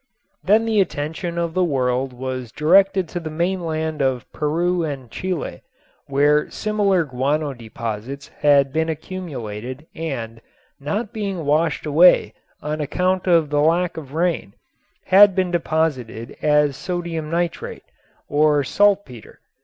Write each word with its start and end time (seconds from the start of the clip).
Then 0.43 0.65
the 0.65 0.81
attention 0.81 1.37
of 1.37 1.53
the 1.53 1.63
world 1.63 2.11
was 2.11 2.51
directed 2.51 3.07
to 3.09 3.19
the 3.19 3.29
mainland 3.29 4.01
of 4.01 4.25
Peru 4.33 4.83
and 4.83 5.11
Chile, 5.11 5.61
where 6.07 6.49
similar 6.49 7.03
guano 7.03 7.53
deposits 7.53 8.27
had 8.39 8.73
been 8.73 8.89
accumulated 8.89 9.85
and, 9.93 10.41
not 10.79 11.13
being 11.13 11.45
washed 11.45 11.85
away 11.85 12.33
on 12.63 12.81
account 12.81 13.27
of 13.27 13.51
the 13.51 13.61
lack 13.61 13.95
of 13.95 14.15
rain, 14.15 14.55
had 15.05 15.35
been 15.35 15.51
deposited 15.51 16.35
as 16.41 16.75
sodium 16.75 17.29
nitrate, 17.29 17.85
or 18.27 18.63
"saltpeter." 18.63 19.39